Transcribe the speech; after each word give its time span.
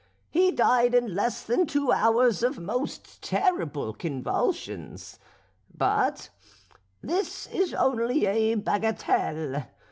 He 0.31 0.51
died 0.51 0.95
in 0.95 1.13
less 1.13 1.43
than 1.43 1.67
two 1.67 1.91
hours 1.91 2.41
of 2.41 2.57
most 2.57 3.21
terrible 3.21 3.93
convulsions. 3.93 5.19
But 5.77 6.29
this 7.03 7.45
is 7.45 7.75
only 7.75 8.25
a 8.25 8.55
bagatelle. 8.55 9.67